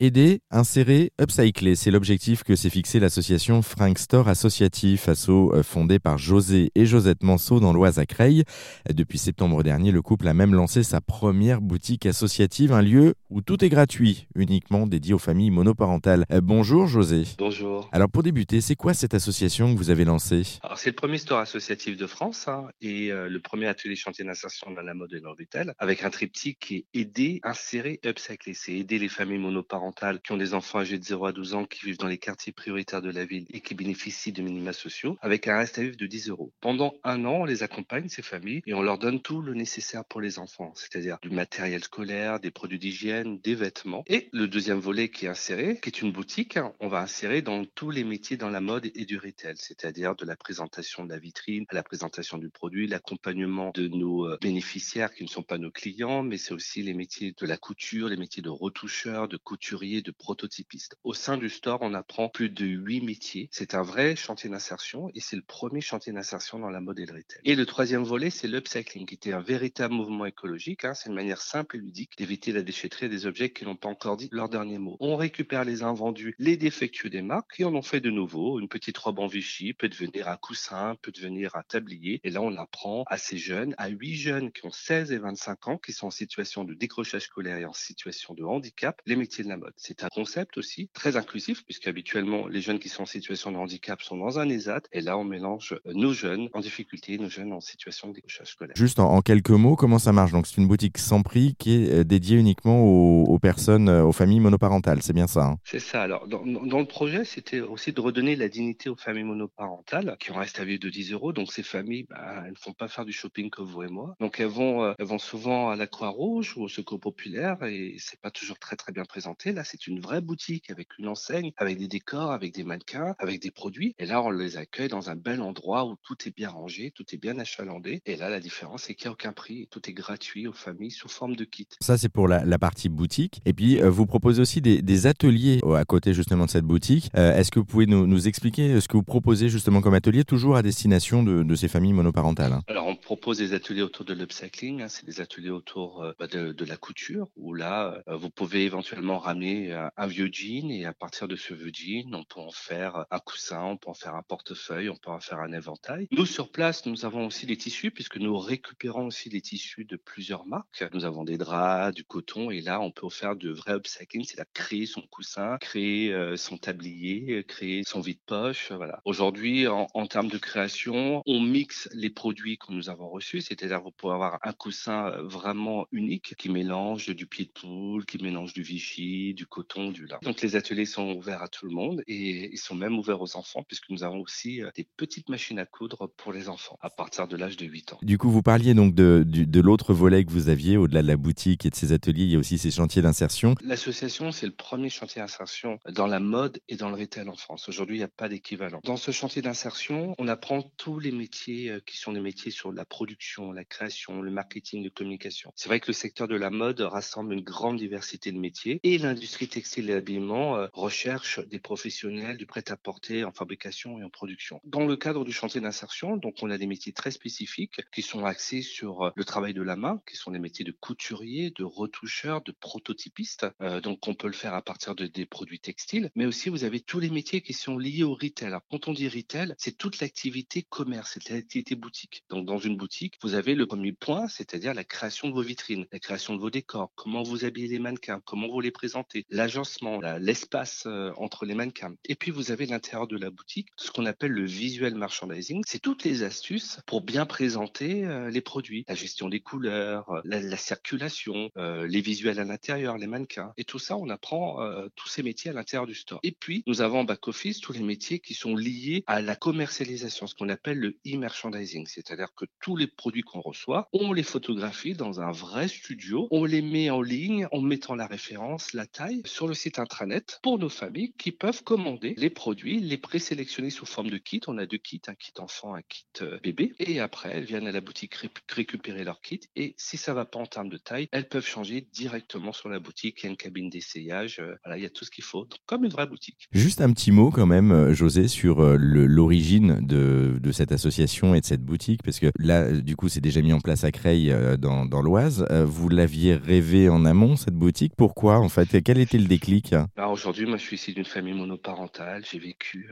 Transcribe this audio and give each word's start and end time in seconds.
Aider, 0.00 0.42
insérer, 0.52 1.10
upcycler, 1.20 1.74
c'est 1.74 1.90
l'objectif 1.90 2.44
que 2.44 2.54
s'est 2.54 2.70
fixé 2.70 3.00
l'association 3.00 3.62
Frank 3.62 3.98
Store 3.98 4.28
Associatif, 4.28 5.08
asso 5.08 5.52
euh, 5.52 5.64
fondé 5.64 5.98
par 5.98 6.18
José 6.18 6.70
et 6.76 6.86
Josette 6.86 7.24
Manceau 7.24 7.58
dans 7.58 7.72
l'Oise 7.72 7.98
à 7.98 8.06
Creil. 8.06 8.44
Depuis 8.88 9.18
septembre 9.18 9.64
dernier, 9.64 9.90
le 9.90 10.00
couple 10.00 10.28
a 10.28 10.34
même 10.34 10.54
lancé 10.54 10.84
sa 10.84 11.00
première 11.00 11.60
boutique 11.60 12.06
associative, 12.06 12.70
un 12.70 12.80
lieu 12.80 13.14
où 13.28 13.40
tout 13.40 13.64
est 13.64 13.68
gratuit, 13.68 14.28
uniquement 14.36 14.86
dédié 14.86 15.14
aux 15.14 15.18
familles 15.18 15.50
monoparentales. 15.50 16.26
Euh, 16.30 16.40
bonjour 16.40 16.86
José. 16.86 17.24
Bonjour. 17.36 17.88
Alors 17.90 18.08
pour 18.08 18.22
débuter, 18.22 18.60
c'est 18.60 18.76
quoi 18.76 18.94
cette 18.94 19.14
association 19.14 19.74
que 19.74 19.78
vous 19.78 19.90
avez 19.90 20.04
lancée? 20.04 20.60
Alors 20.62 20.78
c'est 20.78 20.90
le 20.90 20.96
premier 20.96 21.18
store 21.18 21.40
associatif 21.40 21.96
de 21.96 22.06
France 22.06 22.46
hein, 22.46 22.68
et 22.80 23.10
euh, 23.10 23.28
le 23.28 23.40
premier 23.40 23.66
atelier 23.66 23.96
chantier 23.96 24.24
d'insertion 24.24 24.70
dans 24.70 24.82
la 24.82 24.94
mode 24.94 25.12
et 25.12 25.20
dans 25.20 25.30
le 25.30 25.38
retail, 25.40 25.72
avec 25.80 26.04
un 26.04 26.10
triptyque 26.10 26.60
qui 26.60 26.76
est 26.76 26.86
aider, 27.00 27.40
insérer, 27.42 27.98
upcycler. 28.06 28.54
C'est 28.54 28.74
aider 28.74 29.00
les 29.00 29.08
familles 29.08 29.38
monoparentales 29.38 29.87
qui 30.22 30.32
ont 30.32 30.36
des 30.36 30.54
enfants 30.54 30.80
âgés 30.80 30.98
de 30.98 31.04
0 31.04 31.26
à 31.26 31.32
12 31.32 31.54
ans 31.54 31.64
qui 31.64 31.84
vivent 31.84 31.98
dans 31.98 32.06
les 32.06 32.18
quartiers 32.18 32.52
prioritaires 32.52 33.02
de 33.02 33.10
la 33.10 33.24
ville 33.24 33.46
et 33.50 33.60
qui 33.60 33.74
bénéficient 33.74 34.32
de 34.32 34.42
minima 34.42 34.72
sociaux 34.72 35.16
avec 35.20 35.48
un 35.48 35.58
reste 35.58 35.78
à 35.78 35.82
vivre 35.82 35.96
de 35.96 36.06
10 36.06 36.28
euros. 36.30 36.52
Pendant 36.60 36.94
un 37.04 37.24
an, 37.24 37.40
on 37.40 37.44
les 37.44 37.62
accompagne, 37.62 38.08
ces 38.08 38.22
familles, 38.22 38.62
et 38.66 38.74
on 38.74 38.82
leur 38.82 38.98
donne 38.98 39.20
tout 39.20 39.42
le 39.42 39.54
nécessaire 39.54 40.04
pour 40.04 40.20
les 40.20 40.38
enfants, 40.38 40.72
c'est-à-dire 40.74 41.18
du 41.22 41.30
matériel 41.30 41.82
scolaire, 41.84 42.40
des 42.40 42.50
produits 42.50 42.78
d'hygiène, 42.78 43.38
des 43.40 43.54
vêtements. 43.54 44.04
Et 44.06 44.28
le 44.32 44.48
deuxième 44.48 44.78
volet 44.78 45.08
qui 45.08 45.26
est 45.26 45.28
inséré, 45.28 45.78
qui 45.80 45.88
est 45.88 46.02
une 46.02 46.12
boutique, 46.12 46.56
hein, 46.56 46.72
on 46.80 46.88
va 46.88 47.00
insérer 47.00 47.42
dans 47.42 47.64
tous 47.64 47.90
les 47.90 48.04
métiers 48.04 48.36
dans 48.36 48.50
la 48.50 48.60
mode 48.60 48.90
et 48.94 49.04
du 49.04 49.18
retail, 49.18 49.56
c'est-à-dire 49.56 50.14
de 50.14 50.24
la 50.24 50.36
présentation 50.36 51.04
de 51.04 51.10
la 51.10 51.18
vitrine 51.18 51.64
à 51.68 51.74
la 51.74 51.82
présentation 51.82 52.38
du 52.38 52.48
produit, 52.48 52.86
l'accompagnement 52.86 53.70
de 53.74 53.88
nos 53.88 54.26
euh, 54.26 54.38
bénéficiaires 54.40 55.12
qui 55.12 55.24
ne 55.24 55.28
sont 55.28 55.42
pas 55.42 55.58
nos 55.58 55.70
clients, 55.70 56.22
mais 56.22 56.38
c'est 56.38 56.52
aussi 56.52 56.82
les 56.82 56.94
métiers 56.94 57.34
de 57.38 57.46
la 57.46 57.56
couture, 57.56 58.08
les 58.08 58.16
métiers 58.16 58.42
de 58.42 58.48
retoucheur, 58.48 59.28
de 59.28 59.36
de 59.78 60.10
prototypistes. 60.10 60.96
Au 61.04 61.14
sein 61.14 61.36
du 61.36 61.48
store, 61.48 61.78
on 61.82 61.94
apprend 61.94 62.28
plus 62.28 62.50
de 62.50 62.66
huit 62.66 63.00
métiers. 63.00 63.48
C'est 63.52 63.74
un 63.74 63.82
vrai 63.82 64.16
chantier 64.16 64.50
d'insertion 64.50 65.08
et 65.14 65.20
c'est 65.20 65.36
le 65.36 65.42
premier 65.42 65.80
chantier 65.80 66.12
d'insertion 66.12 66.58
dans 66.58 66.70
la 66.70 66.80
mode 66.80 66.98
et 66.98 67.06
le 67.06 67.14
retail. 67.14 67.40
Et 67.44 67.54
le 67.54 67.64
troisième 67.64 68.02
volet, 68.02 68.30
c'est 68.30 68.48
l'upcycling, 68.48 69.06
qui 69.06 69.14
était 69.14 69.32
un 69.32 69.40
véritable 69.40 69.94
mouvement 69.94 70.26
écologique. 70.26 70.84
Hein. 70.84 70.94
C'est 70.94 71.08
une 71.08 71.14
manière 71.14 71.40
simple 71.40 71.76
et 71.76 71.78
ludique 71.78 72.18
d'éviter 72.18 72.50
la 72.50 72.62
déchetterie 72.62 73.08
des 73.08 73.26
objets 73.26 73.50
qui 73.50 73.64
n'ont 73.64 73.76
pas 73.76 73.88
encore 73.88 74.16
dit 74.16 74.28
leur 74.32 74.48
dernier 74.48 74.78
mot. 74.78 74.96
On 74.98 75.14
récupère 75.14 75.64
les 75.64 75.84
invendus, 75.84 76.34
les 76.38 76.56
défectueux 76.56 77.10
des 77.10 77.22
marques 77.22 77.60
et 77.60 77.64
on 77.64 77.76
en 77.76 77.82
fait 77.82 78.00
de 78.00 78.10
nouveau. 78.10 78.58
Une 78.58 78.68
petite 78.68 78.98
robe 78.98 79.20
en 79.20 79.28
Vichy 79.28 79.74
peut 79.74 79.88
devenir 79.88 80.28
un 80.28 80.36
coussin, 80.36 80.96
peut 81.02 81.12
devenir 81.12 81.54
un 81.54 81.62
tablier. 81.62 82.20
Et 82.24 82.30
là, 82.30 82.42
on 82.42 82.56
apprend 82.56 83.04
à 83.06 83.16
ces 83.16 83.38
jeunes, 83.38 83.76
à 83.78 83.88
huit 83.88 84.16
jeunes 84.16 84.50
qui 84.50 84.66
ont 84.66 84.72
16 84.72 85.12
et 85.12 85.18
25 85.18 85.68
ans, 85.68 85.78
qui 85.78 85.92
sont 85.92 86.08
en 86.08 86.10
situation 86.10 86.64
de 86.64 86.74
décrochage 86.74 87.22
scolaire 87.22 87.58
et 87.58 87.64
en 87.64 87.72
situation 87.72 88.34
de 88.34 88.42
handicap, 88.42 89.00
les 89.06 89.16
métiers 89.16 89.44
de 89.44 89.48
la 89.48 89.56
mode. 89.56 89.67
C'est 89.76 90.04
un 90.04 90.08
concept 90.08 90.58
aussi 90.58 90.88
très 90.92 91.16
inclusif, 91.16 91.64
puisque 91.64 91.86
habituellement, 91.86 92.46
les 92.46 92.60
jeunes 92.60 92.78
qui 92.78 92.88
sont 92.88 93.02
en 93.02 93.06
situation 93.06 93.52
de 93.52 93.56
handicap 93.56 94.02
sont 94.02 94.16
dans 94.16 94.38
un 94.38 94.48
ESAT, 94.48 94.82
et 94.92 95.00
là, 95.00 95.16
on 95.18 95.24
mélange 95.24 95.74
euh, 95.86 95.92
nos 95.94 96.12
jeunes 96.12 96.48
en 96.52 96.60
difficulté, 96.60 97.18
nos 97.18 97.28
jeunes 97.28 97.52
en 97.52 97.60
situation 97.60 98.08
de 98.08 98.14
décrochage 98.14 98.48
scolaire. 98.48 98.76
Juste 98.76 98.98
en, 98.98 99.20
quelques 99.20 99.50
mots, 99.50 99.76
comment 99.76 99.98
ça 99.98 100.12
marche? 100.12 100.32
Donc, 100.32 100.46
c'est 100.46 100.56
une 100.56 100.68
boutique 100.68 100.98
sans 100.98 101.22
prix 101.22 101.54
qui 101.58 101.84
est 101.84 101.92
euh, 101.92 102.04
dédiée 102.04 102.36
uniquement 102.36 102.82
aux, 102.82 103.38
personnes, 103.38 103.88
euh, 103.88 104.04
aux 104.04 104.12
familles 104.12 104.40
monoparentales, 104.40 105.02
c'est 105.02 105.12
bien 105.12 105.26
ça 105.26 105.44
hein? 105.44 105.58
C'est 105.64 105.78
ça. 105.78 106.02
Alors, 106.02 106.26
dans, 106.26 106.42
le 106.42 106.86
projet, 106.86 107.24
c'était 107.24 107.60
aussi 107.60 107.92
de 107.92 108.00
redonner 108.00 108.36
la 108.36 108.48
dignité 108.48 108.88
aux 108.88 108.96
familles 108.96 109.24
monoparentales 109.24 110.16
qui 110.18 110.30
ont 110.32 110.38
à 110.38 110.64
vivre 110.64 110.80
de 110.80 110.90
10 110.90 111.12
euros. 111.12 111.32
Donc, 111.32 111.52
ces 111.52 111.62
familles, 111.62 112.06
bah, 112.08 112.42
elles 112.44 112.52
ne 112.52 112.56
font 112.56 112.72
pas 112.72 112.88
faire 112.88 113.04
du 113.04 113.12
shopping 113.12 113.50
comme 113.50 113.66
vous 113.66 113.82
et 113.82 113.88
moi. 113.88 114.16
Donc, 114.20 114.40
elles 114.40 114.46
vont, 114.46 114.94
elles 114.98 115.06
vont 115.06 115.18
souvent 115.18 115.70
à 115.70 115.76
la 115.76 115.86
Croix-Rouge 115.86 116.56
ou 116.56 116.62
au 116.62 116.68
Secours 116.68 117.00
Populaire 117.00 117.62
et 117.62 117.96
c'est 117.98 118.20
pas 118.20 118.30
toujours 118.30 118.58
très, 118.58 118.76
très 118.76 118.92
bien 118.92 119.04
présenté 119.04 119.52
c'est 119.64 119.86
une 119.86 120.00
vraie 120.00 120.20
boutique 120.20 120.70
avec 120.70 120.98
une 120.98 121.08
enseigne, 121.08 121.52
avec 121.56 121.78
des 121.78 121.88
décors, 121.88 122.32
avec 122.32 122.54
des 122.54 122.64
mannequins, 122.64 123.14
avec 123.18 123.40
des 123.40 123.50
produits. 123.50 123.94
Et 123.98 124.06
là, 124.06 124.22
on 124.22 124.30
les 124.30 124.56
accueille 124.56 124.88
dans 124.88 125.10
un 125.10 125.16
bel 125.16 125.40
endroit 125.42 125.86
où 125.86 125.96
tout 126.02 126.16
est 126.26 126.34
bien 126.34 126.50
rangé, 126.50 126.92
tout 126.94 127.04
est 127.12 127.16
bien 127.16 127.38
achalandé. 127.38 128.00
Et 128.06 128.16
là, 128.16 128.28
la 128.28 128.40
différence, 128.40 128.84
c'est 128.84 128.94
qu'il 128.94 129.06
n'y 129.06 129.10
a 129.10 129.12
aucun 129.12 129.32
prix. 129.32 129.68
Tout 129.70 129.88
est 129.88 129.92
gratuit 129.92 130.46
aux 130.46 130.52
familles 130.52 130.90
sous 130.90 131.08
forme 131.08 131.36
de 131.36 131.44
kit. 131.44 131.68
Ça, 131.80 131.98
c'est 131.98 132.08
pour 132.08 132.28
la, 132.28 132.58
partie 132.58 132.88
boutique. 132.88 133.40
Et 133.44 133.52
puis, 133.52 133.80
euh, 133.80 133.88
vous 133.88 134.06
proposez 134.06 134.42
aussi 134.42 134.60
des, 134.60 135.06
ateliers 135.06 135.60
à 135.76 135.84
côté 135.84 136.12
justement 136.12 136.46
de 136.46 136.50
cette 136.50 136.64
boutique. 136.64 137.10
Euh, 137.16 137.36
est-ce 137.36 137.52
que 137.52 137.60
vous 137.60 137.64
pouvez 137.64 137.86
nous, 137.86 138.26
expliquer 138.26 138.80
ce 138.80 138.88
que 138.88 138.96
vous 138.96 139.04
proposez 139.04 139.48
justement 139.48 139.80
comme 139.80 139.94
atelier, 139.94 140.24
toujours 140.24 140.56
à 140.56 140.62
destination 140.62 141.22
de, 141.22 141.54
ces 141.54 141.68
familles 141.68 141.92
monoparentales 141.92 142.52
hein? 142.52 142.62
Alors, 142.66 142.86
on 142.86 142.96
propose 142.96 143.38
des 143.38 143.52
ateliers 143.52 143.82
autour 143.82 144.04
de 144.04 144.12
l'upcycling. 144.12 144.82
Hein. 144.82 144.88
c'est 144.88 145.06
des 145.06 145.20
ateliers 145.20 145.50
autour 145.50 146.02
euh, 146.02 146.12
bah, 146.18 146.26
de, 146.26 146.52
de, 146.52 146.64
la 146.64 146.76
couture, 146.76 147.28
où 147.36 147.54
là, 147.54 148.02
vous 148.08 148.28
pouvez 148.28 148.64
éventuellement 148.64 149.18
ramener 149.18 149.47
un, 149.96 150.06
vieux 150.06 150.28
jean 150.32 150.70
et 150.70 150.84
à 150.84 150.92
partir 150.92 151.28
de 151.28 151.36
ce 151.36 151.54
vieux 151.54 151.70
jean, 151.72 152.14
on 152.14 152.24
peut 152.24 152.40
en 152.40 152.50
faire 152.50 153.06
un 153.10 153.18
coussin, 153.18 153.62
on 153.62 153.76
peut 153.76 153.90
en 153.90 153.94
faire 153.94 154.14
un 154.14 154.22
portefeuille, 154.22 154.88
on 154.88 154.96
peut 154.96 155.10
en 155.10 155.20
faire 155.20 155.40
un 155.40 155.52
éventail. 155.52 156.08
Nous, 156.10 156.26
sur 156.26 156.50
place, 156.50 156.86
nous 156.86 157.04
avons 157.04 157.26
aussi 157.26 157.46
les 157.46 157.56
tissus 157.56 157.90
puisque 157.90 158.16
nous 158.16 158.36
récupérons 158.38 159.06
aussi 159.06 159.28
les 159.28 159.40
tissus 159.40 159.84
de 159.84 159.96
plusieurs 159.96 160.46
marques. 160.46 160.84
Nous 160.92 161.04
avons 161.04 161.24
des 161.24 161.38
draps, 161.38 161.94
du 161.94 162.04
coton 162.04 162.50
et 162.50 162.60
là, 162.60 162.80
on 162.80 162.90
peut 162.90 163.08
faire 163.08 163.36
de 163.36 163.50
vrai 163.50 163.74
upcycling, 163.74 164.24
c'est 164.24 164.40
à 164.40 164.44
créer 164.44 164.86
son 164.86 165.02
coussin, 165.02 165.58
créer 165.60 166.12
euh, 166.12 166.36
son 166.36 166.58
tablier, 166.58 167.44
créer 167.44 167.82
son 167.84 168.00
vide-poche. 168.00 168.72
Voilà. 168.72 169.00
Aujourd'hui, 169.04 169.66
en, 169.66 169.86
en, 169.94 170.06
termes 170.06 170.28
de 170.28 170.38
création, 170.38 171.22
on 171.26 171.40
mixe 171.40 171.88
les 171.92 172.10
produits 172.10 172.58
que 172.58 172.72
nous 172.72 172.90
avons 172.90 173.08
reçus, 173.08 173.42
c'est-à-dire 173.42 173.80
vous 173.80 173.90
pouvez 173.90 174.14
avoir 174.14 174.38
un 174.42 174.52
coussin 174.52 175.08
euh, 175.08 175.22
vraiment 175.22 175.86
unique 175.92 176.34
qui 176.36 176.48
mélange 176.48 177.14
du 177.14 177.26
pied 177.26 177.46
de 177.46 177.50
poule, 177.50 178.04
qui 178.04 178.18
mélange 178.22 178.52
du 178.52 178.62
Vichy, 178.62 179.27
du 179.34 179.46
coton, 179.46 179.90
du 179.90 180.06
lin. 180.06 180.18
Donc 180.22 180.42
les 180.42 180.56
ateliers 180.56 180.84
sont 180.84 181.12
ouverts 181.12 181.42
à 181.42 181.48
tout 181.48 181.66
le 181.66 181.72
monde 181.72 182.02
et 182.06 182.50
ils 182.52 182.58
sont 182.58 182.74
même 182.74 182.98
ouverts 182.98 183.20
aux 183.20 183.36
enfants 183.36 183.62
puisque 183.62 183.90
nous 183.90 184.04
avons 184.04 184.20
aussi 184.20 184.62
euh, 184.62 184.70
des 184.74 184.86
petites 184.96 185.28
machines 185.28 185.58
à 185.58 185.66
coudre 185.66 186.10
pour 186.16 186.32
les 186.32 186.48
enfants 186.48 186.78
à 186.80 186.90
partir 186.90 187.28
de 187.28 187.36
l'âge 187.36 187.56
de 187.56 187.66
8 187.66 187.92
ans. 187.94 187.98
Du 188.02 188.18
coup, 188.18 188.30
vous 188.30 188.42
parliez 188.42 188.74
donc 188.74 188.94
de, 188.94 189.24
de, 189.26 189.60
l'autre 189.60 189.92
volet 189.92 190.24
que 190.24 190.30
vous 190.30 190.48
aviez 190.48 190.76
au-delà 190.76 191.02
de 191.02 191.08
la 191.08 191.16
boutique 191.16 191.66
et 191.66 191.70
de 191.70 191.74
ces 191.74 191.92
ateliers, 191.92 192.24
il 192.24 192.30
y 192.30 192.36
a 192.36 192.38
aussi 192.38 192.58
ces 192.58 192.70
chantiers 192.70 193.02
d'insertion. 193.02 193.54
L'association, 193.62 194.32
c'est 194.32 194.46
le 194.46 194.52
premier 194.52 194.88
chantier 194.88 195.20
d'insertion 195.20 195.78
dans 195.90 196.06
la 196.06 196.20
mode 196.20 196.60
et 196.68 196.76
dans 196.76 196.90
le 196.90 196.96
retail 196.96 197.28
en 197.28 197.36
France. 197.36 197.68
Aujourd'hui, 197.68 197.96
il 197.96 198.00
n'y 198.00 198.04
a 198.04 198.08
pas 198.08 198.28
d'équivalent. 198.28 198.80
Dans 198.84 198.96
ce 198.96 199.10
chantier 199.10 199.42
d'insertion, 199.42 200.14
on 200.18 200.28
apprend 200.28 200.62
tous 200.76 200.98
les 200.98 201.12
métiers 201.12 201.70
euh, 201.70 201.80
qui 201.84 201.96
sont 201.98 202.12
des 202.12 202.20
métiers 202.20 202.50
sur 202.50 202.72
la 202.72 202.84
production, 202.84 203.52
la 203.52 203.64
création, 203.64 204.22
le 204.22 204.30
marketing, 204.30 204.84
la 204.84 204.90
communication. 204.90 205.52
C'est 205.56 205.68
vrai 205.68 205.80
que 205.80 205.88
le 205.88 205.92
secteur 205.92 206.28
de 206.28 206.36
la 206.36 206.50
mode 206.50 206.80
rassemble 206.80 207.32
une 207.32 207.42
grande 207.42 207.78
diversité 207.78 208.32
de 208.32 208.38
métiers 208.38 208.80
et 208.82 208.98
l'industrie 208.98 209.17
l'industrie 209.18 209.48
textile 209.48 209.90
et 209.90 209.94
habillement 209.94 210.56
euh, 210.56 210.68
recherche 210.72 211.40
des 211.48 211.58
professionnels 211.58 212.36
du 212.36 212.46
prêt-à-porter 212.46 213.24
en 213.24 213.32
fabrication 213.32 213.98
et 213.98 214.04
en 214.04 214.10
production. 214.10 214.60
Dans 214.62 214.86
le 214.86 214.96
cadre 214.96 215.24
du 215.24 215.32
chantier 215.32 215.60
d'insertion, 215.60 216.16
donc 216.16 216.36
on 216.40 216.50
a 216.50 216.56
des 216.56 216.68
métiers 216.68 216.92
très 216.92 217.10
spécifiques 217.10 217.80
qui 217.92 218.02
sont 218.02 218.24
axés 218.24 218.62
sur 218.62 219.02
euh, 219.02 219.10
le 219.16 219.24
travail 219.24 219.54
de 219.54 219.62
la 219.62 219.74
main, 219.74 220.00
qui 220.08 220.16
sont 220.16 220.30
les 220.30 220.38
métiers 220.38 220.64
de 220.64 220.70
couturier, 220.70 221.50
de 221.50 221.64
retoucheur, 221.64 222.42
de 222.42 222.52
prototypiste. 222.52 223.44
Euh, 223.60 223.80
donc 223.80 224.06
on 224.06 224.14
peut 224.14 224.28
le 224.28 224.34
faire 224.34 224.54
à 224.54 224.62
partir 224.62 224.94
de 224.94 225.08
des 225.08 225.26
produits 225.26 225.58
textiles, 225.58 226.12
mais 226.14 226.24
aussi 226.26 226.48
vous 226.48 226.62
avez 226.62 226.78
tous 226.78 227.00
les 227.00 227.10
métiers 227.10 227.40
qui 227.40 227.54
sont 227.54 227.76
liés 227.76 228.04
au 228.04 228.14
retail. 228.14 228.48
Alors, 228.48 228.62
quand 228.70 228.86
on 228.86 228.92
dit 228.92 229.08
retail, 229.08 229.52
c'est 229.58 229.76
toute 229.76 229.98
l'activité 229.98 230.62
commerce, 230.62 231.18
c'est 231.20 231.30
l'activité 231.30 231.74
boutique. 231.74 232.22
Donc 232.30 232.46
dans 232.46 232.58
une 232.58 232.76
boutique, 232.76 233.18
vous 233.20 233.34
avez 233.34 233.56
le 233.56 233.66
premier 233.66 233.92
point, 233.92 234.28
c'est-à-dire 234.28 234.74
la 234.74 234.84
création 234.84 235.28
de 235.28 235.34
vos 235.34 235.42
vitrines, 235.42 235.86
la 235.90 235.98
création 235.98 236.36
de 236.36 236.40
vos 236.40 236.50
décors, 236.50 236.92
comment 236.94 237.24
vous 237.24 237.44
habillez 237.44 237.66
les 237.66 237.80
mannequins, 237.80 238.20
comment 238.24 238.46
vous 238.46 238.60
les 238.60 238.70
présentez 238.70 239.07
l'agencement, 239.30 240.00
l'espace 240.18 240.84
euh, 240.86 241.12
entre 241.16 241.44
les 241.44 241.54
mannequins. 241.54 241.94
Et 242.04 242.14
puis 242.14 242.30
vous 242.30 242.50
avez 242.50 242.66
l'intérieur 242.66 243.06
de 243.06 243.16
la 243.16 243.30
boutique, 243.30 243.68
ce 243.76 243.90
qu'on 243.90 244.06
appelle 244.06 244.32
le 244.32 244.44
visual 244.44 244.94
merchandising. 244.94 245.62
C'est 245.66 245.80
toutes 245.80 246.04
les 246.04 246.22
astuces 246.22 246.80
pour 246.86 247.00
bien 247.00 247.26
présenter 247.26 248.04
euh, 248.04 248.30
les 248.30 248.40
produits, 248.40 248.84
la 248.88 248.94
gestion 248.94 249.28
des 249.28 249.40
couleurs, 249.40 250.10
euh, 250.10 250.20
la, 250.24 250.56
circulation, 250.56 251.50
les 251.56 252.00
visuels 252.00 252.40
à 252.40 252.44
l'intérieur, 252.44 252.98
les 252.98 253.06
mannequins. 253.06 253.52
Et 253.56 253.64
tout 253.64 253.78
ça, 253.78 253.96
on 253.96 254.08
apprend 254.08 254.58
tous 254.96 255.08
ces 255.08 255.22
métiers 255.22 255.50
à 255.50 255.54
l'intérieur 255.54 255.86
du 255.86 255.94
store. 255.94 256.18
Et 256.22 256.32
puis 256.32 256.62
nous 256.66 256.80
avons 256.80 257.00
en 257.00 257.04
back 257.04 257.28
office 257.28 257.60
tous 257.60 257.72
les 257.72 257.82
métiers 257.82 258.18
qui 258.18 258.34
sont 258.34 258.56
liés 258.56 259.04
à 259.06 259.22
la 259.22 259.36
commercialisation, 259.36 260.26
ce 260.26 260.34
qu'on 260.34 260.48
appelle 260.48 260.78
le 260.78 260.98
e-merchandising, 261.06 261.86
c'est-à-dire 261.86 262.34
que 262.34 262.44
tous 262.60 262.76
les 262.76 262.86
produits 262.86 263.22
qu'on 263.22 263.40
reçoit, 263.40 263.88
on 263.92 264.12
les 264.12 264.22
photographie 264.22 264.94
dans 264.94 265.20
un 265.20 265.30
vrai 265.30 265.68
studio, 265.68 266.28
on 266.30 266.44
les 266.44 266.62
met 266.62 266.90
en 266.90 267.02
ligne 267.02 267.46
en 267.52 267.60
mettant 267.60 267.94
la 267.94 268.06
référence, 268.06 268.72
la 268.72 268.86
sur 269.24 269.46
le 269.46 269.54
site 269.54 269.78
intranet 269.78 270.38
pour 270.42 270.58
nos 270.58 270.68
familles 270.68 271.12
qui 271.18 271.32
peuvent 271.32 271.62
commander 271.62 272.14
les 272.16 272.30
produits, 272.30 272.80
les 272.80 272.98
présélectionner 272.98 273.70
sous 273.70 273.86
forme 273.86 274.10
de 274.10 274.18
kit. 274.18 274.40
On 274.46 274.58
a 274.58 274.66
deux 274.66 274.78
kits, 274.78 275.02
un 275.06 275.14
kit 275.14 275.32
enfant, 275.38 275.74
un 275.74 275.82
kit 275.82 276.06
euh, 276.22 276.38
bébé. 276.42 276.74
Et 276.78 277.00
après, 277.00 277.30
elles 277.34 277.44
viennent 277.44 277.66
à 277.66 277.72
la 277.72 277.80
boutique 277.80 278.14
récupérer 278.48 279.04
leur 279.04 279.20
kit. 279.20 279.40
Et 279.56 279.74
si 279.76 279.96
ça 279.96 280.14
va 280.14 280.24
pas 280.24 280.38
en 280.38 280.46
termes 280.46 280.68
de 280.68 280.76
taille, 280.76 281.08
elles 281.12 281.28
peuvent 281.28 281.46
changer 281.46 281.86
directement 281.92 282.52
sur 282.52 282.68
la 282.68 282.80
boutique. 282.80 283.20
Il 283.22 283.24
y 283.24 283.26
a 283.28 283.30
une 283.30 283.36
cabine 283.36 283.70
d'essayage. 283.70 284.40
Euh, 284.40 284.56
voilà, 284.64 284.78
il 284.78 284.82
y 284.82 284.86
a 284.86 284.90
tout 284.90 285.04
ce 285.04 285.10
qu'il 285.10 285.24
faut. 285.24 285.46
comme 285.66 285.84
une 285.84 285.90
vraie 285.90 286.06
boutique. 286.06 286.48
Juste 286.52 286.80
un 286.80 286.92
petit 286.92 287.12
mot 287.12 287.30
quand 287.30 287.46
même, 287.46 287.72
euh, 287.72 287.94
José, 287.94 288.28
sur 288.28 288.62
l'origine 288.78 289.78
de, 289.86 290.38
de, 290.40 290.52
cette 290.52 290.72
association 290.72 291.34
et 291.34 291.40
de 291.40 291.46
cette 291.46 291.62
boutique. 291.62 292.02
Parce 292.02 292.18
que 292.18 292.30
là, 292.38 292.72
du 292.72 292.96
coup, 292.96 293.08
c'est 293.08 293.20
déjà 293.20 293.42
mis 293.42 293.52
en 293.52 293.60
place 293.60 293.84
à 293.84 293.92
Creil 293.92 294.34
dans, 294.58 294.86
dans 294.86 295.02
l'Oise. 295.02 295.46
Vous 295.50 295.88
l'aviez 295.88 296.34
rêvé 296.34 296.88
en 296.88 297.04
amont, 297.04 297.36
cette 297.36 297.54
boutique? 297.54 297.92
Pourquoi, 297.96 298.38
en 298.38 298.48
fait 298.48 298.74
Quel 298.88 299.00
était 299.00 299.18
le 299.18 299.26
déclic? 299.26 299.74
Bah, 299.96 300.08
Aujourd'hui, 300.08 300.46
moi, 300.46 300.56
je 300.56 300.62
suis 300.62 300.76
ici 300.76 300.94
d'une 300.94 301.04
famille 301.04 301.34
monoparentale. 301.34 302.24
J'ai 302.24 302.38
vécu 302.38 302.88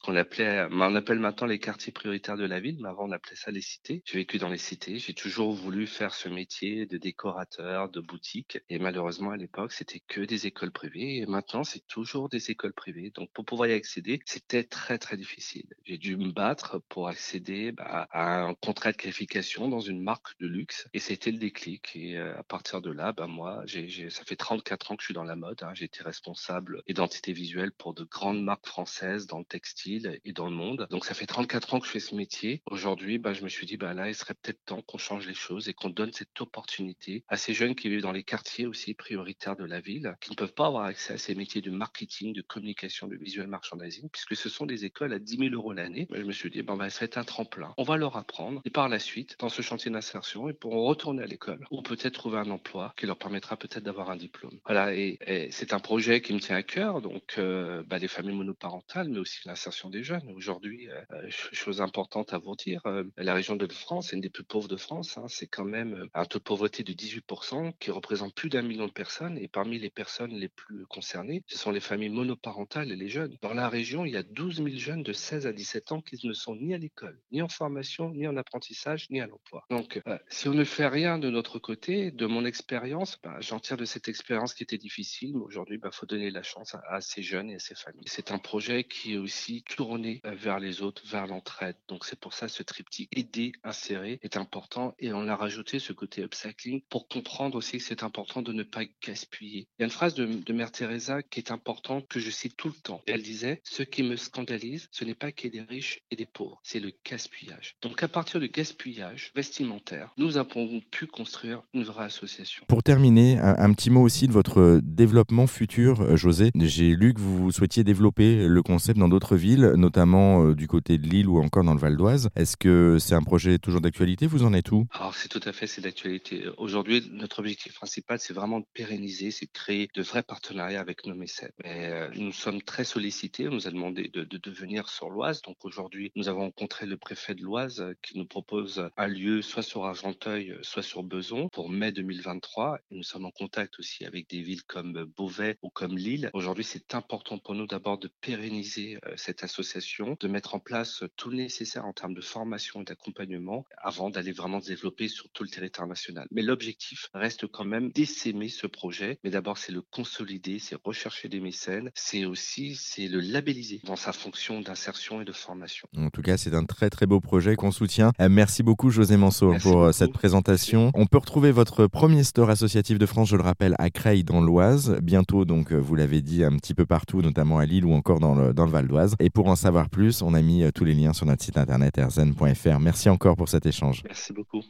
qu'on 0.00 0.16
appelait, 0.16 0.66
on 0.70 0.94
appelle 0.94 1.18
maintenant 1.18 1.46
les 1.46 1.58
quartiers 1.58 1.92
prioritaires 1.92 2.36
de 2.36 2.44
la 2.44 2.60
ville, 2.60 2.78
mais 2.80 2.88
avant 2.88 3.08
on 3.08 3.12
appelait 3.12 3.36
ça 3.36 3.50
les 3.50 3.60
cités. 3.60 4.02
J'ai 4.04 4.18
vécu 4.18 4.38
dans 4.38 4.48
les 4.48 4.58
cités, 4.58 4.98
j'ai 4.98 5.14
toujours 5.14 5.52
voulu 5.52 5.86
faire 5.86 6.14
ce 6.14 6.28
métier 6.28 6.86
de 6.86 6.98
décorateur, 6.98 7.88
de 7.88 8.00
boutique, 8.00 8.58
et 8.68 8.78
malheureusement 8.78 9.30
à 9.30 9.36
l'époque 9.36 9.72
c'était 9.72 10.00
que 10.00 10.20
des 10.20 10.46
écoles 10.46 10.72
privées, 10.72 11.18
et 11.18 11.26
maintenant 11.26 11.64
c'est 11.64 11.86
toujours 11.86 12.28
des 12.28 12.50
écoles 12.50 12.72
privées. 12.72 13.10
Donc 13.14 13.30
pour 13.32 13.44
pouvoir 13.44 13.68
y 13.68 13.72
accéder, 13.72 14.20
c'était 14.24 14.64
très 14.64 14.98
très 14.98 15.16
difficile. 15.16 15.66
J'ai 15.84 15.98
dû 15.98 16.16
me 16.16 16.32
battre 16.32 16.82
pour 16.88 17.08
accéder 17.08 17.72
bah, 17.72 18.08
à 18.10 18.42
un 18.42 18.54
contrat 18.54 18.92
de 18.92 18.96
qualification 18.96 19.68
dans 19.68 19.80
une 19.80 20.02
marque 20.02 20.38
de 20.40 20.46
luxe, 20.46 20.88
et 20.92 20.98
c'était 20.98 21.30
le 21.30 21.38
déclic. 21.38 21.94
Et 21.94 22.16
euh, 22.16 22.38
à 22.38 22.42
partir 22.42 22.80
de 22.80 22.90
là, 22.90 23.12
bah 23.12 23.26
moi, 23.26 23.64
ça 23.66 24.24
fait 24.24 24.36
34 24.36 24.92
ans 24.92 24.96
que 24.96 25.02
je 25.02 25.06
suis 25.06 25.14
dans 25.14 25.24
la 25.24 25.36
mode. 25.36 25.62
Hein. 25.62 25.72
J'ai 25.74 25.86
été 25.86 26.02
responsable 26.02 26.82
identité 26.86 27.32
visuelle 27.32 27.72
pour 27.72 27.94
de 27.94 28.04
grandes 28.04 28.42
marques 28.42 28.66
françaises 28.66 29.26
dans 29.26 29.38
le 29.38 29.44
textile 29.44 29.87
et 30.24 30.32
dans 30.32 30.48
le 30.48 30.54
monde. 30.54 30.86
Donc 30.90 31.04
ça 31.04 31.14
fait 31.14 31.26
34 31.26 31.74
ans 31.74 31.80
que 31.80 31.86
je 31.86 31.92
fais 31.92 32.00
ce 32.00 32.14
métier. 32.14 32.62
Aujourd'hui, 32.66 33.18
bah, 33.18 33.32
je 33.32 33.42
me 33.42 33.48
suis 33.48 33.66
dit, 33.66 33.76
bah, 33.76 33.94
là, 33.94 34.08
il 34.08 34.14
serait 34.14 34.34
peut-être 34.34 34.64
temps 34.64 34.82
qu'on 34.82 34.98
change 34.98 35.26
les 35.26 35.34
choses 35.34 35.68
et 35.68 35.74
qu'on 35.74 35.90
donne 35.90 36.12
cette 36.12 36.40
opportunité 36.40 37.24
à 37.28 37.36
ces 37.36 37.54
jeunes 37.54 37.74
qui 37.74 37.88
vivent 37.88 38.02
dans 38.02 38.12
les 38.12 38.22
quartiers 38.22 38.66
aussi 38.66 38.94
prioritaires 38.94 39.56
de 39.56 39.64
la 39.64 39.80
ville, 39.80 40.16
qui 40.20 40.30
ne 40.30 40.36
peuvent 40.36 40.54
pas 40.54 40.66
avoir 40.66 40.84
accès 40.84 41.14
à 41.14 41.18
ces 41.18 41.34
métiers 41.34 41.60
de 41.60 41.70
marketing, 41.70 42.32
de 42.32 42.42
communication, 42.42 43.08
de 43.08 43.16
visual 43.16 43.46
merchandising, 43.46 44.08
puisque 44.10 44.36
ce 44.36 44.48
sont 44.48 44.66
des 44.66 44.84
écoles 44.84 45.12
à 45.12 45.18
10 45.18 45.38
000 45.38 45.54
euros 45.54 45.72
l'année. 45.72 46.06
Je 46.12 46.22
me 46.22 46.32
suis 46.32 46.50
dit, 46.50 46.62
bah, 46.62 46.76
bah, 46.76 46.90
ça 46.90 47.00
va 47.00 47.04
être 47.06 47.18
un 47.18 47.24
tremplin. 47.24 47.72
On 47.76 47.82
va 47.82 47.96
leur 47.96 48.16
apprendre 48.16 48.60
et 48.64 48.70
par 48.70 48.88
la 48.88 48.98
suite, 48.98 49.36
dans 49.38 49.48
ce 49.48 49.62
chantier 49.62 49.90
d'insertion, 49.90 50.48
ils 50.48 50.54
pourront 50.54 50.84
retourner 50.84 51.22
à 51.22 51.26
l'école 51.26 51.64
ou 51.70 51.82
peut-être 51.82 52.14
trouver 52.14 52.38
un 52.38 52.50
emploi 52.50 52.92
qui 52.96 53.06
leur 53.06 53.16
permettra 53.16 53.56
peut-être 53.56 53.84
d'avoir 53.84 54.10
un 54.10 54.16
diplôme. 54.16 54.58
Voilà, 54.66 54.94
et, 54.94 55.18
c'est 55.50 55.72
un 55.72 55.78
projet 55.78 56.20
qui 56.20 56.32
me 56.32 56.40
tient 56.40 56.56
à 56.56 56.62
cœur, 56.62 57.00
donc 57.00 57.36
euh, 57.38 57.82
bah, 57.86 57.98
les 57.98 58.08
familles 58.08 58.34
monoparentales, 58.34 59.08
mais 59.08 59.18
aussi 59.18 59.40
l'insertion 59.46 59.77
des 59.86 60.02
jeunes. 60.02 60.28
Aujourd'hui, 60.34 60.88
euh, 60.88 61.02
euh, 61.12 61.30
chose 61.30 61.80
importante 61.80 62.34
à 62.34 62.38
vous 62.38 62.56
dire, 62.56 62.82
euh, 62.86 63.04
la 63.16 63.34
région 63.34 63.54
de 63.54 63.72
France 63.72 64.12
est 64.12 64.16
une 64.16 64.22
des 64.22 64.30
plus 64.30 64.42
pauvres 64.42 64.68
de 64.68 64.76
France. 64.76 65.16
Hein. 65.16 65.26
c'est 65.28 65.46
quand 65.46 65.64
même 65.64 66.08
un 66.14 66.24
taux 66.24 66.38
de 66.38 66.44
pauvreté 66.44 66.82
de 66.82 66.92
18% 66.92 67.72
qui 67.78 67.90
représente 67.90 68.34
plus 68.34 68.48
d'un 68.48 68.62
million 68.62 68.86
de 68.86 68.92
personnes. 68.92 69.38
Et 69.38 69.46
parmi 69.46 69.78
les 69.78 69.90
personnes 69.90 70.32
les 70.32 70.48
plus 70.48 70.86
concernées, 70.86 71.44
ce 71.46 71.56
sont 71.56 71.70
les 71.70 71.80
familles 71.80 72.08
monoparentales 72.08 72.90
et 72.90 72.96
les 72.96 73.08
jeunes. 73.08 73.36
Dans 73.42 73.54
la 73.54 73.68
région, 73.68 74.04
il 74.04 74.12
y 74.12 74.16
a 74.16 74.22
12 74.22 74.56
000 74.56 74.68
jeunes 74.76 75.02
de 75.02 75.12
16 75.12 75.46
à 75.46 75.52
17 75.52 75.92
ans 75.92 76.00
qui 76.00 76.26
ne 76.26 76.32
sont 76.32 76.56
ni 76.56 76.74
à 76.74 76.78
l'école, 76.78 77.20
ni 77.30 77.40
en 77.42 77.48
formation, 77.48 78.10
ni 78.10 78.26
en 78.26 78.36
apprentissage, 78.36 79.08
ni 79.10 79.20
à 79.20 79.26
l'emploi. 79.26 79.64
Donc, 79.70 80.02
si 80.28 80.48
on 80.48 80.54
ne 80.54 80.64
fait 80.64 80.88
rien 80.88 81.18
de 81.18 81.30
notre 81.30 81.58
côté, 81.58 82.10
de 82.10 82.26
mon 82.26 82.44
expérience, 82.44 83.18
bah, 83.22 83.36
j'en 83.40 83.60
tire 83.60 83.76
de 83.76 83.84
cette 83.84 84.08
expérience 84.08 84.54
qui 84.54 84.62
était 84.62 84.78
difficile, 84.78 85.36
mais 85.36 85.44
aujourd'hui, 85.44 85.76
il 85.76 85.80
bah, 85.80 85.90
faut 85.92 86.06
donner 86.06 86.30
la 86.30 86.42
chance 86.42 86.74
à, 86.88 87.00
ces 87.00 87.22
jeunes 87.22 87.50
et 87.50 87.56
à 87.56 87.58
ces 87.58 87.74
familles. 87.74 88.04
C'est 88.06 88.32
un 88.32 88.38
projet 88.38 88.84
qui 88.84 89.14
est 89.14 89.18
aussi 89.18 89.62
tourner 89.68 90.20
euh, 90.24 90.34
vers 90.34 90.58
les 90.58 90.82
autres, 90.82 91.02
vers 91.06 91.26
l'entraide. 91.26 91.76
Donc 91.86 92.04
c'est 92.04 92.18
pour 92.18 92.34
ça 92.34 92.48
ce 92.48 92.62
triptyque 92.62 93.08
aider, 93.16 93.52
insérer 93.62 94.18
est 94.22 94.36
important 94.36 94.94
et 94.98 95.12
on 95.12 95.28
a 95.28 95.36
rajouté 95.36 95.78
ce 95.78 95.92
côté 95.92 96.22
upcycling 96.22 96.80
pour 96.88 97.06
comprendre 97.08 97.56
aussi 97.56 97.78
que 97.78 97.84
c'est 97.84 98.02
important 98.02 98.42
de 98.42 98.52
ne 98.52 98.64
pas 98.64 98.82
gaspiller. 99.06 99.68
Il 99.78 99.80
y 99.80 99.82
a 99.82 99.84
une 99.84 99.92
phrase 99.92 100.14
de, 100.14 100.52
Mère 100.52 100.72
Teresa 100.72 101.22
qui 101.22 101.38
est 101.38 101.52
importante 101.52 102.08
que 102.08 102.18
je 102.18 102.30
cite 102.30 102.56
tout 102.56 102.68
le 102.68 102.74
temps. 102.74 103.00
Elle 103.06 103.22
disait 103.22 103.60
ce 103.62 103.84
qui 103.84 104.02
me 104.02 104.16
scandalise, 104.16 104.88
ce 104.90 105.04
n'est 105.04 105.14
pas 105.14 105.30
qu'il 105.30 105.54
y 105.54 105.58
ait 105.58 105.60
des 105.60 105.66
riches 105.66 106.00
et 106.10 106.16
des 106.16 106.26
pauvres, 106.26 106.58
c'est 106.64 106.80
le 106.80 106.90
gaspillage. 107.08 107.76
Donc 107.80 108.02
à 108.02 108.08
partir 108.08 108.40
du 108.40 108.48
gaspillage 108.48 109.30
vestimentaire, 109.36 110.12
nous 110.16 110.36
avons 110.36 110.80
pu 110.90 111.06
construire 111.06 111.62
une 111.74 111.84
vraie 111.84 112.06
association. 112.06 112.64
Pour 112.66 112.82
terminer, 112.82 113.38
un, 113.38 113.72
petit 113.72 113.90
mot 113.90 114.02
aussi 114.02 114.26
de 114.26 114.32
votre 114.32 114.80
développement 114.82 115.46
futur, 115.46 116.00
euh, 116.00 116.16
José. 116.16 116.50
J'ai 116.56 116.96
lu 116.96 117.14
que 117.14 117.20
vous 117.20 117.52
souhaitiez 117.52 117.84
développer 117.84 118.46
le 118.46 118.62
concept 118.62 118.98
dans 118.98 119.08
d'autres 119.08 119.36
villes 119.36 119.57
notamment 119.58 120.44
euh, 120.44 120.54
du 120.54 120.66
côté 120.66 120.98
de 120.98 121.06
Lille 121.06 121.28
ou 121.28 121.38
encore 121.38 121.64
dans 121.64 121.74
le 121.74 121.80
Val 121.80 121.96
d'Oise. 121.96 122.30
Est-ce 122.36 122.56
que 122.56 122.98
c'est 122.98 123.14
un 123.14 123.22
projet 123.22 123.58
toujours 123.58 123.80
d'actualité? 123.80 124.26
Vous 124.26 124.44
en 124.44 124.52
êtes 124.52 124.70
où? 124.72 124.86
Alors 124.92 125.14
c'est 125.14 125.28
tout 125.28 125.40
à 125.44 125.52
fait, 125.52 125.66
c'est 125.66 125.80
d'actualité. 125.80 126.44
Aujourd'hui, 126.56 127.08
notre 127.12 127.40
objectif 127.40 127.74
principal, 127.74 128.18
c'est 128.20 128.34
vraiment 128.34 128.60
de 128.60 128.66
pérenniser, 128.74 129.30
c'est 129.30 129.46
de 129.46 129.52
créer 129.52 129.88
de 129.94 130.02
vrais 130.02 130.22
partenariats 130.22 130.80
avec 130.80 131.06
nos 131.06 131.14
mécènes. 131.14 131.50
Euh, 131.66 132.10
nous 132.16 132.32
sommes 132.32 132.62
très 132.62 132.84
sollicités, 132.84 133.48
on 133.48 133.52
nous 133.52 133.66
a 133.66 133.70
demandé 133.70 134.08
de, 134.12 134.24
de, 134.24 134.50
venir 134.50 134.88
sur 134.88 135.10
l'Oise. 135.10 135.42
Donc 135.42 135.56
aujourd'hui, 135.64 136.10
nous 136.16 136.28
avons 136.28 136.40
rencontré 136.40 136.86
le 136.86 136.96
préfet 136.96 137.34
de 137.34 137.42
l'Oise 137.42 137.80
euh, 137.80 137.94
qui 138.02 138.18
nous 138.18 138.26
propose 138.26 138.88
un 138.96 139.06
lieu 139.06 139.42
soit 139.42 139.62
sur 139.62 139.84
Argenteuil, 139.84 140.56
soit 140.62 140.82
sur 140.82 141.02
Beson 141.02 141.48
pour 141.50 141.68
mai 141.68 141.92
2023. 141.92 142.78
Et 142.90 142.96
nous 142.96 143.02
sommes 143.02 143.26
en 143.26 143.30
contact 143.30 143.78
aussi 143.78 144.04
avec 144.04 144.28
des 144.28 144.42
villes 144.42 144.64
comme 144.64 145.04
Beauvais 145.16 145.58
ou 145.62 145.70
comme 145.70 145.96
Lille. 145.96 146.30
Aujourd'hui, 146.32 146.64
c'est 146.64 146.94
important 146.94 147.38
pour 147.38 147.54
nous 147.54 147.66
d'abord 147.66 147.98
de 147.98 148.10
pérenniser 148.20 148.98
cette 149.16 149.44
association, 149.48 150.16
de 150.20 150.28
mettre 150.28 150.54
en 150.54 150.60
place 150.60 151.04
tout 151.16 151.30
le 151.30 151.36
nécessaire 151.36 151.86
en 151.86 151.92
termes 151.92 152.14
de 152.14 152.20
formation 152.20 152.82
et 152.82 152.84
d'accompagnement 152.84 153.64
avant 153.82 154.10
d'aller 154.10 154.32
vraiment 154.32 154.60
se 154.60 154.68
développer 154.68 155.08
sur 155.08 155.28
tout 155.30 155.42
le 155.42 155.48
territoire 155.48 155.88
national. 155.88 156.26
Mais 156.30 156.42
l'objectif 156.42 157.08
reste 157.14 157.46
quand 157.46 157.64
même 157.64 157.90
d'essaimer 157.92 158.48
ce 158.48 158.66
projet. 158.66 159.18
Mais 159.24 159.30
d'abord, 159.30 159.58
c'est 159.58 159.72
le 159.72 159.82
consolider, 159.82 160.58
c'est 160.58 160.76
rechercher 160.84 161.28
des 161.28 161.40
mécènes, 161.40 161.90
c'est 161.94 162.24
aussi 162.24 162.76
c'est 162.76 163.08
le 163.08 163.20
labelliser 163.20 163.80
dans 163.84 163.96
sa 163.96 164.12
fonction 164.12 164.60
d'insertion 164.60 165.22
et 165.22 165.24
de 165.24 165.32
formation. 165.32 165.88
En 165.96 166.10
tout 166.10 166.22
cas, 166.22 166.36
c'est 166.36 166.54
un 166.54 166.64
très 166.64 166.90
très 166.90 167.06
beau 167.06 167.20
projet 167.20 167.56
qu'on 167.56 167.72
soutient. 167.72 168.12
Euh, 168.20 168.28
merci 168.28 168.62
beaucoup 168.62 168.90
José 168.90 169.16
Manceau 169.16 169.54
pour 169.62 169.92
cette 169.92 170.12
présentation. 170.12 170.90
On 170.94 171.06
peut 171.06 171.18
retrouver 171.18 171.52
votre 171.52 171.86
premier 171.86 172.24
store 172.24 172.50
associatif 172.50 172.98
de 172.98 173.06
France, 173.06 173.28
je 173.28 173.36
le 173.36 173.42
rappelle, 173.42 173.74
à 173.78 173.90
Creil 173.90 174.24
dans 174.24 174.40
l'Oise. 174.40 174.98
Bientôt, 175.02 175.44
donc, 175.44 175.72
euh, 175.72 175.76
vous 175.76 175.94
l'avez 175.94 176.22
dit, 176.22 176.44
un 176.44 176.56
petit 176.56 176.74
peu 176.74 176.86
partout, 176.86 177.22
notamment 177.22 177.58
à 177.58 177.66
Lille 177.66 177.84
ou 177.84 177.92
encore 177.92 178.20
dans 178.20 178.34
le, 178.34 178.52
dans 178.52 178.64
le 178.64 178.70
Val 178.70 178.86
d'Oise. 178.86 179.14
Et 179.20 179.30
pour 179.38 179.46
en 179.46 179.54
savoir 179.54 179.88
plus, 179.88 180.20
on 180.20 180.34
a 180.34 180.42
mis 180.42 180.64
euh, 180.64 180.72
tous 180.72 180.84
les 180.84 180.94
liens 180.94 181.12
sur 181.12 181.24
notre 181.24 181.44
site 181.44 181.56
internet 181.58 181.96
erzen.fr. 181.96 182.80
Merci 182.80 183.08
encore 183.08 183.36
pour 183.36 183.48
cet 183.48 183.66
échange. 183.66 184.02
Merci 184.04 184.32
beaucoup. 184.32 184.62